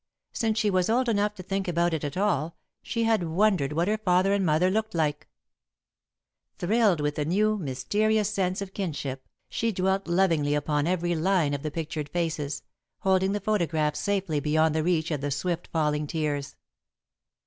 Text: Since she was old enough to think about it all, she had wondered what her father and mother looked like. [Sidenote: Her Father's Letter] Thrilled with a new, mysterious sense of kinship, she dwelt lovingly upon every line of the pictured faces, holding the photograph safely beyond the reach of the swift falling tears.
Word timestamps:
Since 0.33 0.57
she 0.57 0.71
was 0.71 0.89
old 0.89 1.07
enough 1.07 1.35
to 1.35 1.43
think 1.43 1.67
about 1.67 1.93
it 1.93 2.17
all, 2.17 2.57
she 2.81 3.03
had 3.03 3.21
wondered 3.21 3.71
what 3.71 3.87
her 3.87 3.99
father 3.99 4.33
and 4.33 4.43
mother 4.43 4.71
looked 4.71 4.95
like. 4.95 5.27
[Sidenote: 5.27 6.49
Her 6.49 6.51
Father's 6.55 6.61
Letter] 6.61 6.67
Thrilled 6.67 7.01
with 7.01 7.19
a 7.19 7.25
new, 7.25 7.57
mysterious 7.59 8.29
sense 8.31 8.61
of 8.63 8.73
kinship, 8.73 9.27
she 9.47 9.71
dwelt 9.71 10.07
lovingly 10.07 10.55
upon 10.55 10.87
every 10.87 11.13
line 11.13 11.53
of 11.53 11.61
the 11.61 11.69
pictured 11.69 12.09
faces, 12.09 12.63
holding 13.01 13.33
the 13.33 13.39
photograph 13.39 13.95
safely 13.95 14.39
beyond 14.39 14.73
the 14.73 14.81
reach 14.83 15.11
of 15.11 15.21
the 15.21 15.29
swift 15.29 15.67
falling 15.67 16.07
tears. 16.07 16.55